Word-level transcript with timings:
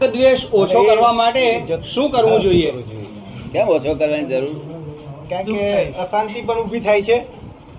દ્વેષ 0.00 0.40
ઓછો 0.52 0.82
કરવા 0.82 1.12
માટે 1.12 1.44
શું 1.94 2.10
કરવું 2.10 2.40
જોઈએ? 2.40 2.70
કેમ 3.52 3.68
ઓછો 3.68 3.94
કરવાની 3.94 4.24
જરૂર? 4.24 4.56
કારણ 5.30 5.44
કે 5.44 5.66
અશાંતિ 6.04 6.40
પણ 6.40 6.58
ઊભી 6.62 6.80
થાય 6.80 7.02
છે 7.02 7.16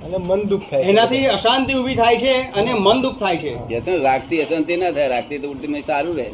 અને 0.05 0.17
મન 0.17 0.41
દુઃખ 0.51 0.65
થાય 0.69 0.83
એનાથી 0.83 1.25
અશાંતિ 1.35 1.73
ઊભી 1.73 1.95
થાય 1.95 2.17
છે 2.17 2.33
અને 2.59 2.73
મન 2.73 3.01
દુઃખ 3.01 3.19
થાય 3.19 3.37
છે. 3.37 3.53
વ્યસન 3.69 4.01
રાખતી 4.01 4.41
અશાંતિ 4.41 4.77
ના 4.77 4.91
થાય 4.91 5.07
રાખતી 5.07 5.37
તો 5.37 5.47
ઉલટી 5.51 5.83
સારું 5.87 6.17
રહે. 6.17 6.27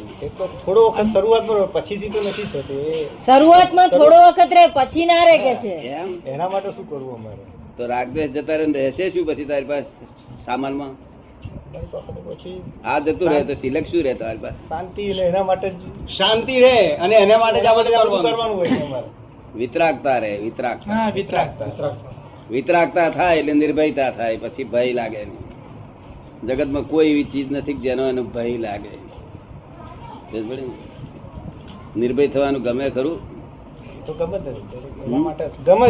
થોડો 0.64 0.82
વખત 0.88 1.06
શરૂઆત 1.14 1.72
પછીથી 1.72 2.08
તો 2.08 2.20
નથી 2.20 2.48
થતું. 2.52 2.76
શરૂઆતમાં 3.26 3.88
થોડો 3.88 4.18
વખત 4.26 4.52
રહે 4.58 4.66
પછી 4.76 5.06
ના 5.06 5.24
રહે 5.24 5.38
કે 5.38 5.54
છે? 5.62 5.74
એમ 6.00 6.10
એના 6.26 6.48
માટે 6.48 6.70
શું 6.76 6.86
કરવું 6.90 7.14
અમારે? 7.14 7.44
તો 7.78 7.82
રાગદ્વેષ 7.86 8.30
જતા 8.36 8.56
રહે 8.56 8.66
રહેશે 8.76 9.10
શું 9.10 9.26
પછી 9.26 9.44
તારી 9.44 9.64
પાસે 9.64 9.86
સામાનમાં? 10.46 10.92
આ 12.84 12.98
જતું 12.98 13.28
રહે 13.30 13.42
તો 13.44 13.54
સિલક 13.54 13.84
શું 13.84 14.02
રહે 14.02 14.14
પાસે? 14.14 14.68
શાંતિ 14.68 15.02
એટલે 15.02 15.24
એના 15.24 15.42
માટે 15.42 15.68
શાંતિ 16.16 16.60
રહે 16.60 16.78
અને 16.96 17.14
એના 17.16 17.38
માટે 17.38 17.60
જ 17.60 17.66
આ 17.66 17.74
બધું 17.74 18.00
આ 18.00 18.04
બધું 18.04 18.22
કરવાનું. 18.22 18.32
કરવાનું 18.32 18.56
હોય 18.56 18.68
છે 18.68 19.58
વિતરાગતા 19.58 20.18
રહે 20.18 20.36
વિતરાગતા. 20.38 20.92
હા 20.92 21.10
વિતરાગતા. 21.10 21.90
વિતરાગતા. 22.50 23.08
થાય 23.10 23.36
એટલે 23.36 23.52
નિર્ભયતા 23.52 24.10
થાય 24.10 24.36
પછી 24.36 24.64
ભય 24.64 24.92
લાગે. 24.92 25.24
નહીં 25.24 26.46
જગતમાં 26.46 26.82
કોઈ 26.82 27.10
એવી 27.10 27.24
ચીજ 27.24 27.52
નથી 27.52 27.74
જેનો 27.74 28.08
એનો 28.08 28.22
ભય 28.22 28.56
લાગે? 28.58 28.94
નિર્ભય 31.96 32.26
થવાનું 32.26 32.62
ગમે 32.62 32.90
ખરું? 32.90 33.16
તો 34.06 34.12
ગમે 34.14 34.38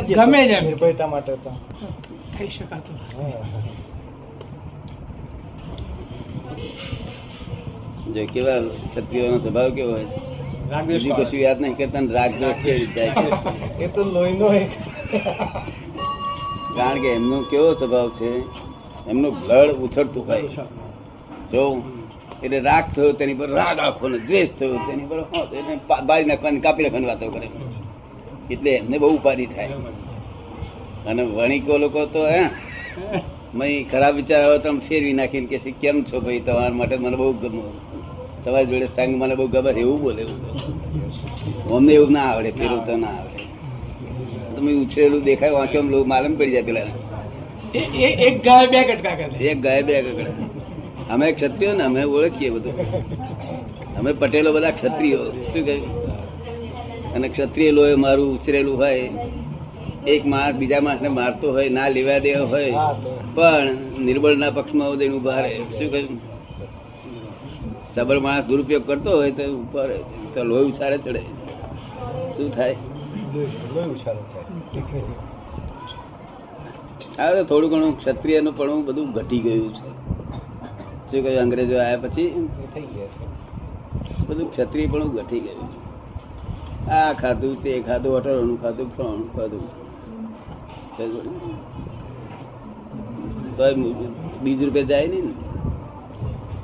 જ 0.00 0.14
ગમે 0.16 0.46
જ 0.46 0.64
નિર્ભયતા 0.64 1.06
માટે 1.06 1.32
થઈ 2.38 2.48
શકાતું. 2.48 2.96
હા. 3.16 3.93
જો 8.14 8.22
કેવા 8.32 8.60
ક્ષત્રિયોનો 8.92 9.38
સ્વભાવ 9.38 9.70
કેવો 9.76 9.92
હોય? 9.92 10.08
બીજું 10.86 11.12
કશું 11.16 11.40
યાદ 11.40 11.58
નહીં 11.60 11.76
કરતા 11.78 12.04
રાગ 12.16 12.32
કેવી 12.64 12.88
જાય 12.94 13.24
એ 13.80 13.86
તો 13.94 14.00
લોહીનો 14.14 14.46
કારણ 16.76 16.98
કે 17.02 17.10
એમનો 17.18 17.36
કેવો 17.50 17.68
સ્વભાવ 17.80 18.08
છે? 18.18 18.30
એમનું 19.10 19.32
બ્લડ 19.40 19.70
ઉછળતું 19.84 20.22
હોય. 20.26 20.42
જો 21.52 21.62
એટલે 22.42 22.58
રાગ 22.68 22.84
થયો 22.94 23.12
તેની 23.18 23.38
પર 23.40 23.48
રાગ 23.58 23.78
આખો 23.78 24.06
ને 24.08 24.18
દ્વેષ 24.18 24.50
થયો 24.58 24.78
તેની 24.86 25.06
પર 25.10 25.18
એને 25.58 25.72
બાળી 26.08 26.28
નાખવાની 26.30 26.64
કાપી 26.66 26.84
નાખવાની 26.84 27.10
વાતો 27.12 27.26
કરે. 27.34 27.48
એટલે 28.50 28.70
એમને 28.78 28.96
બહુ 28.98 29.14
ઉપાધિ 29.16 29.46
થાય. 29.46 29.68
અને 31.08 31.22
વણિકો 31.36 31.74
લોકો 31.78 32.00
તો 32.06 32.22
હે 32.26 32.42
મય 33.58 33.66
ખરાબ 33.90 34.14
વિચાર 34.18 34.40
આવે 34.44 34.56
તો 34.64 34.70
ફેરવી 34.86 35.16
નાખીને 35.20 35.46
કે 35.50 35.72
કેમ 35.82 35.96
છો 36.08 36.16
ભાઈ? 36.20 36.42
તમારા 36.46 36.76
માટે 36.78 36.96
મને 36.96 37.16
બહુ 37.20 37.26
ગમે 37.42 37.62
તમારી 38.44 38.68
જોડે 38.70 38.86
સંગ 38.96 39.12
મને 39.20 39.34
બહુ 39.40 39.46
ગમે 39.54 39.70
એવું 39.82 39.98
બોલે 40.04 40.22
અમને 41.76 41.92
એવું 41.98 42.12
ના 42.16 42.26
આવડે 42.30 42.50
પેલું 42.58 42.80
તો 42.86 42.94
ના 43.04 43.14
આવડે. 43.18 43.42
તમે 44.54 44.70
ઉછરેલું 44.82 45.22
દેખાય 45.28 45.52
વાંચો 45.58 45.82
લોકો 45.92 46.06
માલમ 46.12 46.32
પડી 46.38 46.54
જાય 46.54 46.66
પેલા 46.68 46.88
એક 48.26 48.36
ગાય 48.46 48.66
બે 48.72 48.80
કટકા 48.88 49.14
કરે. 49.18 49.36
એક 49.50 49.58
ગાય 49.66 49.82
બે 49.88 49.94
ગગડે 50.06 50.32
અમે 51.12 51.26
ક્ષત્રિયો 51.38 51.74
ને 51.78 51.84
અમે 51.90 52.02
ઓળખીએ 52.16 52.50
બધું. 52.54 52.76
અમે 53.98 54.10
પટેલો 54.20 54.50
બધા 54.56 54.74
ક્ષત્રિયો. 54.78 55.24
શું 55.50 55.62
કહ્યું 55.66 55.84
અને 57.14 57.26
ક્ષત્રિય 57.28 57.70
લોહી 57.78 57.98
મારું 58.04 58.28
ઉછરેલું 58.36 58.76
હોય 58.82 59.06
એક 60.14 60.22
માણસ 60.32 60.56
બીજા 60.60 60.82
માણસને 60.86 61.10
મારતો 61.18 61.46
હોય 61.56 61.68
ના 61.76 61.88
લેવા 61.96 62.18
દેવો 62.24 62.44
હોય. 62.54 62.72
પણ 63.34 63.76
નિર્બળના 64.00 64.50
પક્ષમાં 64.50 64.88
ઉદયને 64.88 65.16
ઊભા 65.16 65.40
રહે 65.40 65.58
શું 65.58 65.92
કહ્યું 65.92 66.34
સબળ 67.94 68.18
માણસ 68.18 68.44
દુરુપયોગ 68.44 68.86
કરતો 68.86 69.10
હોય 69.10 69.30
તો 69.30 69.42
ઉપર 69.42 69.88
તો 70.34 70.44
લોહી 70.44 70.64
ઉછાળે 70.64 70.98
ચડે. 70.98 71.22
શું 72.36 72.54
થાય? 72.54 72.76
હવે 77.18 77.44
થોડું 77.44 77.70
ઘણું 77.70 77.98
ક્ષત્રિયનું 77.98 78.56
પણ 78.56 78.84
બધું 78.84 79.12
ઘટી 79.12 79.38
ગયું 79.38 79.74
છે. 79.74 79.88
શું 81.10 81.10
કહ્યું 81.10 81.40
અંગ્રેજો 81.40 81.78
આવ્યા 81.78 81.96
પછી? 81.96 82.48
બધું 84.28 84.50
ક્ષત્રિય 84.50 84.86
પણ 84.86 85.08
ઘટી 85.08 85.40
ગયું 85.40 85.72
છે. 85.72 85.78
આ 86.90 87.12
ખાધું, 87.12 87.62
તે 87.62 87.80
ખાધું 87.80 88.16
અટરોનું 88.16 88.62
ખાધું 88.62 88.96
ફલાણું 88.96 89.36
ખાધું. 89.36 89.84
તો 93.56 93.64
બીજ 94.42 94.60
રૂપે 94.64 94.82
જાય 94.84 95.06
નહીં 95.06 95.24
ને. 95.24 95.34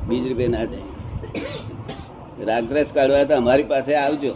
બીજ 0.08 0.24
રૂપે 0.28 0.46
ના 0.48 0.64
જાય. 0.64 0.86
રાગદ્રેસ 2.46 2.88
કાઢવા 2.94 3.24
તો 3.24 3.34
અમારી 3.36 3.68
પાસે 3.72 3.92
આવજો. 3.94 4.32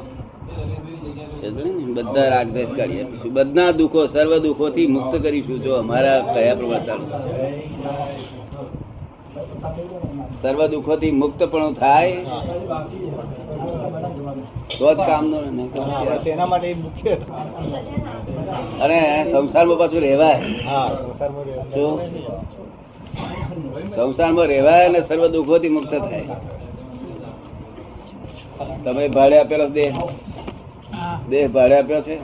બધા 1.95 2.29
રાગદ્રેસ 2.29 2.71
કાઢી 2.77 3.03
આપીશું 3.03 3.33
બધા 3.35 3.71
દુઃખો 3.71 4.07
સર્વ 4.07 4.33
દુઃખો 4.39 4.67
થી 4.71 4.87
મુક્ત 4.87 5.13
કરીશું 5.23 5.59
જો 5.65 5.73
અમારા 5.75 6.21
કયા 6.35 6.81
ચાલુ. 6.87 7.07
સર્વ 10.43 10.61
દુઃખો 10.67 10.95
થી 10.97 11.11
મુક્ત 11.23 11.41
પણ 11.43 11.73
થાય. 11.73 12.17
તો 14.79 14.89
જ 14.95 14.97
કામનો 15.09 15.39
નહીં 15.41 15.69
તો 15.73 15.81
એના 16.31 16.47
માટે 16.47 16.75
મુખ્ય. 16.75 17.15
અને 18.81 19.25
સંસારમાં 19.33 19.79
પાછું 19.79 20.01
રહેવાય. 20.01 20.41
સંસારમાં 23.97 24.47
રહેવાય. 24.47 24.87
અને 24.87 25.01
સર્વ 25.01 25.27
દુઃખો 25.27 25.59
થી 25.59 25.69
મુક્ત 25.69 25.91
થાય. 25.91 26.23
તમે 28.85 29.09
ભાડે 29.09 29.39
આપેલો 29.39 29.69
દેહ? 29.69 29.93
દેહ 31.31 31.49
ભાડે 31.49 31.79
આપ્યો 31.79 32.01
છે? 32.01 32.19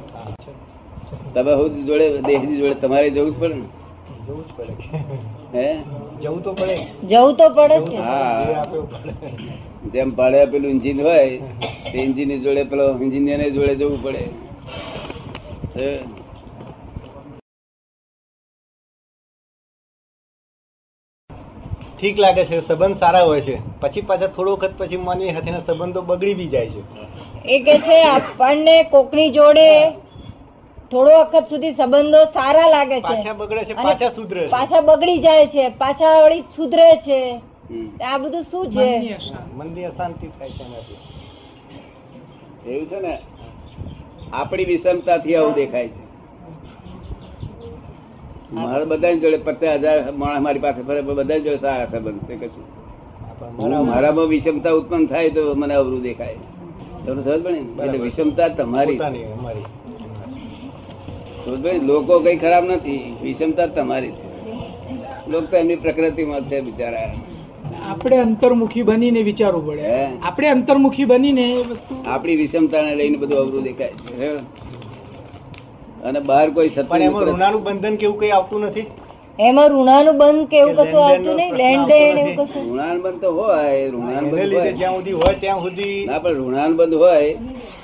તમે 1.35 1.53
હું 1.53 1.87
જોડે 1.87 2.21
દેહની 2.21 2.57
જોડે 2.57 2.75
તમારે 2.75 3.11
જવું 3.11 3.31
જ 3.31 3.41
પડે 3.41 3.55
ને? 3.55 3.63
જવું 4.29 4.45
જ 4.47 4.51
પડે. 4.57 4.73
હે? 5.55 5.79
જવું 6.23 6.43
તો 6.43 6.53
પડે. 6.53 6.77
જવું 7.09 7.35
તો 7.35 7.49
પડે 7.49 7.97
હા. 7.97 8.65
જેમ 9.93 10.11
ભાડે 10.11 10.43
આપેલું 10.43 10.71
એન્જિન 10.71 11.03
હોય 11.03 11.39
તે 11.93 11.99
એન્જિન 11.99 12.43
જોડે 12.43 12.65
પેલો 12.65 12.99
એન્જિનિયર 13.03 13.49
જોડે 13.49 13.75
જવું 13.75 14.03
પડે. 14.03 14.25
ઠીક 22.01 22.19
લાગે 22.19 22.45
છે 22.45 22.61
સંબંધ 22.69 22.99
સારા 22.99 23.25
હોય 23.31 23.41
છે. 23.41 23.57
પછી 23.81 24.03
પાછા 24.11 24.27
થોડો 24.27 24.53
વખત 24.57 24.73
પછી 24.79 24.97
માની 25.09 25.33
સાથેના 25.35 25.65
સંબંધો 25.67 26.03
બગડી 26.03 26.35
બી 26.35 26.49
જાય 26.49 26.67
છે. 26.67 26.83
એ 27.45 27.59
કે 27.67 27.75
છે 27.79 27.99
આપણને 28.03 28.77
કોકની 28.85 29.31
જોડે 29.31 29.67
થોડો 30.91 31.13
વખત 31.21 31.45
સુધી 31.51 31.75
સંબંધો 31.75 32.21
સારા 32.37 32.69
લાગે 32.69 32.97
છે. 32.97 33.01
પાછા 33.09 33.35
બગડે 33.35 33.65
છે 33.65 33.75
પાછા 33.75 34.11
સુધરે 34.11 34.49
પાછા 34.49 34.81
બગડી 34.81 35.19
જાય 35.19 35.47
છે 35.47 35.69
પાછા 35.83 36.15
વળી 36.25 36.45
સુધરે 36.57 36.91
છે. 37.07 37.21
આ 38.05 38.19
બધું 38.19 38.45
શું 38.51 38.65
છે? 38.75 38.89
મનની 39.57 39.85
અશાંતિ 39.85 40.27
થાય 40.39 40.51
છે 40.51 40.63
એનાથી. 40.65 41.01
એવું 42.67 42.87
છે 42.91 43.01
ને? 43.01 43.15
આપણી 44.33 44.65
વિષમતાથી 44.65 45.37
આવું 45.37 45.55
દેખાય 45.55 45.89
છે. 45.89 46.00
મારા 48.53 48.85
બધા 48.85 49.13
જોડે 49.13 49.37
પચાસ 49.37 49.79
હજાર 49.81 50.13
માણસ 50.13 50.41
મારી 50.41 50.59
પાસે 50.59 50.83
ફરે 50.83 51.01
પણ 51.01 51.15
બધા 51.15 51.39
જોડે 51.39 51.57
સારા 51.57 51.87
સંબંધ 51.87 52.19
છે 52.19 52.37
કશું. 52.37 53.87
મારામાં 53.87 54.27
વિષમતા 54.27 54.71
ઉત્પન્ન 54.71 55.07
થાય 55.07 55.31
તો 55.31 55.55
મને 55.55 55.75
અવરું 55.75 56.03
દેખાય. 56.03 56.37
તમને 57.07 57.23
સમજ 57.23 57.43
પડે? 57.43 57.85
એટલે 57.85 57.99
વિષમતા 57.99 58.49
તમારી? 58.49 58.99
લોકો 61.83 62.19
કઈ 62.19 62.37
ખરાબ 62.37 62.65
નથી. 62.65 63.17
વિષમતા 63.23 63.67
તમારી 63.67 64.11
છે. 64.11 64.29
લોકો 65.31 65.47
તો 65.47 65.57
એમની 65.57 65.77
પ્રકૃતિમાં 65.77 66.41
છે 66.41 66.61
બિચારા. 66.61 67.15
આપણે 67.91 68.17
અંતર્મુખી 68.17 68.83
બનીને 68.83 69.23
વિચારવું 69.23 69.67
પડે? 69.67 70.05
આપણે 70.23 70.49
અંતર્મુખી 70.49 71.05
બનીને 71.05 71.65
આપણી 72.07 72.37
વિષમતાને 72.37 72.95
લઈને 72.95 73.17
બધું 73.17 73.39
અવરું 73.39 73.63
દેખાય 73.63 73.89
છે? 73.89 74.37
અને 76.09 76.21
બહાર 76.31 76.47
કોઈ 76.57 76.71
પણ 76.91 77.03
એમાં 77.03 77.25
ઋણાનું 77.29 77.63
બંધન 77.65 77.95
કેવું 78.03 78.19
કઈ 78.21 78.33
આવતું 78.39 78.67
નથી? 78.67 78.87
એમાં 79.39 79.69
ઋણાનું 79.75 80.17
બંધ 80.21 80.49
કેવું 80.53 80.75
કશું 80.79 81.03
આવતું 81.05 81.37
નહીં? 81.37 81.53
લેન 81.61 81.81
દેન 81.91 82.19
એવું 82.23 82.35
કશું? 82.39 82.65
ઋણાનુબંધ 82.71 83.21
તો 83.21 83.29
હોય 83.39 83.91
ઋણાન 83.91 84.25
બંધ 84.31 84.55
હોય. 84.55 84.73
જ્યાં 84.81 84.97
સુધી 84.97 85.17
હોય 85.21 85.35
ત્યાં 85.43 85.63
સુધી 85.67 86.07
ના 86.07 86.23
પણ 86.25 86.41
ઋણાનુબંધ 86.41 86.97
હોય 87.03 87.35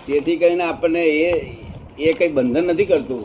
તેથી 0.06 0.36
કરીને 0.42 0.64
આપણને 0.64 1.02
એ 1.28 1.30
એ 1.98 2.14
કઈ 2.18 2.32
બંધન 2.38 2.64
નથી 2.72 2.88
કરતું. 2.90 3.24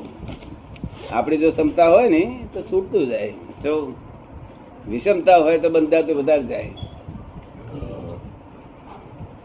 આપણી 1.13 1.41
જો 1.43 1.51
ક્ષમતા 1.51 1.89
હોય 1.93 2.09
ને 2.09 2.23
તો 2.53 2.59
છૂટતું 2.69 3.03
જાય. 3.11 3.33
જો 3.63 3.73
વિષમતા 4.89 5.39
હોય 5.45 5.57
તો 5.63 5.69
બંધાતું 5.69 6.15
વધારે 6.21 6.43
જાય. 6.43 6.71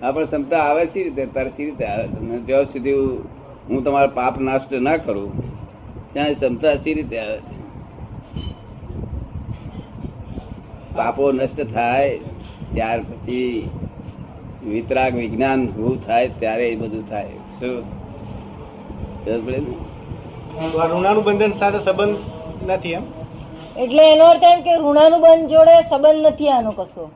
આપણે 0.03 0.27
ક્ષમતા 0.27 0.63
આવે 0.69 0.85
સી 0.93 1.05
રીતે? 1.07 1.25
તારે 1.35 1.51
સી 1.57 1.67
રીતે 1.69 1.85
આવે? 1.85 2.05
તમને 2.15 2.39
જ્યાં 2.47 2.69
સુધી 2.73 3.01
હું- 3.69 3.75
હું 3.75 3.85
તમારા 3.85 4.07
પાપ 4.07 4.41
નાશ 4.41 4.61
ના 4.73 4.97
કરું. 4.97 5.57
ત્યાં 6.13 6.33
ક્ષમતા 6.33 6.75
સી 6.75 6.95
રીતે 6.95 7.19
આવે 7.19 7.37
છે. 7.37 7.57
પાપો 10.97 11.33
નષ્ટ 11.33 11.73
થાય 11.75 12.19
ત્યાર 12.75 13.01
પછી 13.01 13.71
વિતરાગ 14.67 15.15
વિજ્ઞાન 15.15 15.67
ઉભું 15.67 16.07
થાય 16.07 16.29
ત્યારે 16.29 16.69
એ 16.69 16.77
બધું 16.77 17.11
થાય. 17.11 17.29
ઋણાનું 20.95 21.25
બંધન 21.25 21.53
સાથે 21.59 21.85
સંબંધ 21.85 22.17
નથી 22.67 22.93
એમ? 22.93 23.03
એટલે 23.77 24.13
એનો 24.13 24.25
અર્થ 24.25 24.43
એમ 24.43 24.61
કે 24.61 24.77
ઋણાનુબંધ 24.77 25.51
જોડે 25.51 25.83
સંબંધ 25.83 26.27
નથી 26.27 26.49
આનો 26.49 26.73
કશો. 26.73 27.11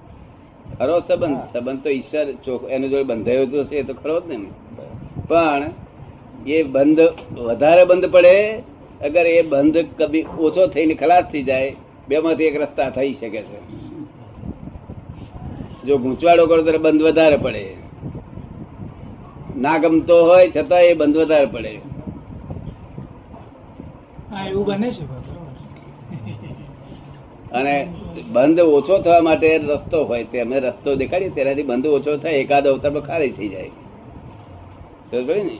ખરો 0.78 1.00
સંબંધ. 1.00 1.36
સંબંધ 1.36 1.82
તો 1.82 1.90
ઈશ્વર 1.90 2.26
એનો 2.28 2.68
એની 2.68 2.88
જોડે 2.88 3.02
બંધાયો 3.02 3.46
તો 3.46 3.64
છે 3.64 3.76
એ 3.76 3.82
તો 3.82 3.94
ખરો 3.94 4.20
જ 4.20 4.22
ને. 4.26 4.38
પણ 5.28 5.70
એ 6.46 6.62
બંધ 6.62 7.00
વધારે 7.38 7.84
બંધ 7.84 8.04
પડે 8.10 8.62
અગર 9.04 9.26
એ 9.26 9.42
બંધ 9.42 9.78
કદી 9.78 10.22
ઓછો 10.22 10.66
થઈને 10.66 10.94
ખલાસ 10.94 11.24
થઈ 11.24 11.42
જાય 11.42 11.76
બે 12.08 12.18
માંથી 12.18 12.44
એક 12.44 12.60
રસ્તા 12.60 12.90
થઈ 12.90 13.14
શકે 13.14 13.42
છે. 13.42 13.60
જો 15.86 15.98
ગૂંચવાડો 15.98 16.46
કરો 16.46 16.62
ત્યારે 16.62 16.78
બંધ 16.78 17.02
વધારે 17.02 17.36
પડે. 17.36 17.76
ના 19.56 19.78
ગમતો 19.78 20.24
હોય 20.24 20.50
છતાં 20.56 20.80
એ 20.80 20.94
બંધ 20.94 21.16
વધારે 21.16 21.46
પડે. 21.46 21.80
એવું 24.48 24.66
બને 24.66 24.92
છે 24.92 25.20
અને 27.52 27.94
બંધ 28.32 28.60
ઓછો 28.60 28.98
થવા 28.98 29.20
માટે 29.20 29.58
રસ્તો 29.58 30.04
હોય 30.04 30.24
તે 30.24 30.40
અમે 30.40 30.60
રસ્તો 30.60 30.94
દેખાડીએ 30.94 31.28
તેનાથી 31.28 31.62
બંધ 31.62 31.86
ઓછો 31.86 32.16
થાય 32.16 32.32
એકાદ 32.32 32.66
અવતાર 32.66 33.00
ખાલી 33.00 33.30
થઈ 33.30 33.48
જાય. 33.48 33.70
ને? 35.12 35.58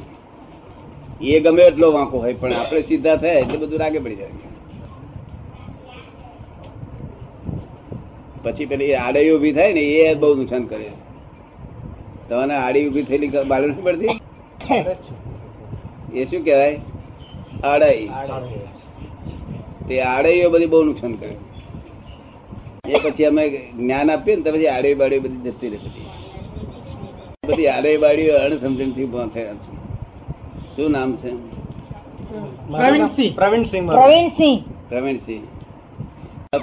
એ 1.20 1.40
ગમે 1.40 1.62
એટલો 1.62 1.92
વાંકો 1.92 2.18
હોય, 2.18 2.34
પણ 2.34 2.52
આપણે 2.52 2.82
સીધા 2.82 3.16
થાય 3.16 3.40
એટલે 3.40 3.58
બધું 3.58 3.78
રાગે 3.78 3.98
પડી 3.98 4.14
જાય. 4.14 4.28
પછી 8.42 8.66
પેલી 8.66 8.94
આડઈ 8.94 9.30
ઊભી 9.30 9.52
થાય 9.52 9.72
ને, 9.72 9.80
એ 9.80 10.14
બહુ 10.14 10.34
નુકસાન 10.34 10.64
કરે. 10.66 10.90
તમને 12.28 12.54
આડી 12.54 12.86
ઊભી 12.88 13.02
થયેલી 13.02 13.28
નથી 13.28 13.82
પડતી? 13.82 14.14
એ 16.14 16.24
શું 16.24 16.44
કહેવાય? 16.44 16.76
આડાઈ. 17.64 18.08
તે 19.88 20.00
આડાઈઓ 20.02 20.50
બધી 20.50 20.66
બહુ 20.66 20.82
નુકસાન 20.84 21.12
કરે. 21.14 21.34
એ 22.88 23.00
પછી 23.04 23.24
અમે 23.24 23.44
જ્ઞાન 23.78 24.10
આપીએ 24.10 24.36
ને, 24.36 24.42
તો 24.42 24.50
પછી 24.52 24.68
આડે 24.68 24.94
બાડી 24.94 25.18
બધી 25.18 25.50
જતી 25.50 25.68
રહે 25.68 25.78
પછી 25.78 26.06
બધી 27.48 27.68
આડે 27.74 27.96
બાડીઓ 27.96 28.32
અણસમજણથી 28.38 29.04
ઊભા 29.04 29.28
થયા 29.34 29.54
છે. 29.54 29.79
શું 30.80 30.92
નામ 30.92 31.12
છે? 31.12 31.30
પ્રવીણસિંહ. 32.72 33.32
પ્રવીણસિંહ 33.34 33.86
પ્રવીણસિંહ 33.86 34.60
પ્રવીણસિંહ 34.88 35.42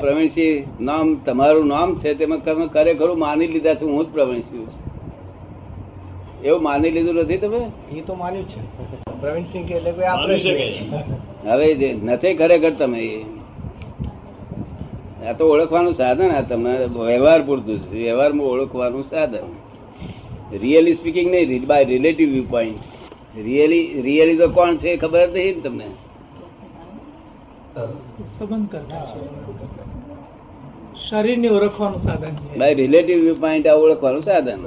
પ્રવીણસિંહ 0.02 0.64
નામ 0.82 1.16
તમારું 1.26 1.68
નામ 1.68 1.96
છે 1.96 2.14
તેમાં 2.14 2.44
તમે 2.44 2.68
ખરેખરું 2.68 3.20
માની 3.20 3.48
લીધા 3.48 3.76
છે 3.76 3.86
હું 3.86 4.04
જ 4.06 4.08
પ્રવીણસિંહ 4.14 4.66
છું. 4.66 4.86
એવું 6.44 6.64
માની 6.64 6.92
લીધું 6.92 7.16
નથી 7.16 7.38
તમે? 7.38 7.62
એ 7.92 8.02
તો 8.02 8.14
માન્યું 8.16 8.50
છે. 8.50 8.60
પ્રવીણસિંહ 9.22 9.72
એટલે 9.72 9.92
કોઈ 9.92 10.06
આપણે 10.06 11.54
હવે 11.54 11.76
જે 11.76 11.90
નથી 12.04 12.34
ખરેખર 12.34 12.74
તમે 12.80 13.00
એ. 13.00 13.24
આ 15.28 15.34
તો 15.34 15.44
ઓળખવાનું 15.54 15.94
સાધન 15.94 16.30
આ 16.32 16.42
તમે 16.42 16.76
વ્યવહાર 16.86 17.42
પૂરતું 17.42 17.80
છે. 17.80 18.04
વ્યવહારમાં 18.04 18.48
ઓળખવાનું 18.48 19.10
સાધન. 19.10 19.48
રિયલી 20.62 20.94
સ્પીકિંગ 20.94 21.32
નહીં 21.32 21.66
by 21.68 21.84
relative 21.84 22.30
view 22.30 22.44
point 22.50 22.97
really 23.38 24.02
really 24.02 24.38
તો 24.38 24.48
કોણ 24.50 24.78
છે 24.78 24.90
એ 24.92 24.98
ખબર 24.98 25.28
નથી 25.28 25.54
ને 25.54 25.62
તમને? 25.62 25.88
શરીર 28.36 28.64
શરીરને 31.04 31.50
ઓળખવાનું 31.50 32.02
સાધન 32.02 32.36
બાય 32.58 32.74
રિલેટિવ 32.74 33.18
વ્યૂ 33.22 33.40
પોઈન્ટ 33.40 33.68
આ 33.68 33.78
ઓળખવાનું 33.78 34.24
સાધન. 34.24 34.62